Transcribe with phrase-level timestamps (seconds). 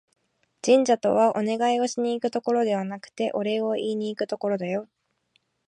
[0.63, 4.89] 神社とは、お願いをしに行くところではなくて、お礼を言いにいくところだよ